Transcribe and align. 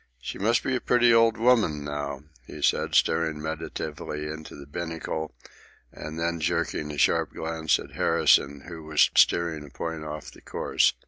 "She 0.19 0.39
must 0.39 0.63
be 0.63 0.75
a 0.75 0.81
pretty 0.81 1.13
old 1.13 1.37
woman 1.37 1.83
now," 1.83 2.21
he 2.47 2.63
said, 2.63 2.95
staring 2.95 3.39
meditatively 3.39 4.25
into 4.25 4.55
the 4.55 4.65
binnacle 4.65 5.35
and 5.91 6.19
then 6.19 6.39
jerking 6.39 6.89
a 6.91 6.97
sharp 6.97 7.33
glance 7.35 7.77
at 7.77 7.91
Harrison, 7.91 8.61
who 8.61 8.83
was 8.83 9.11
steering 9.15 9.63
a 9.63 9.69
point 9.69 10.03
off 10.03 10.31
the 10.31 10.41
course. 10.41 10.95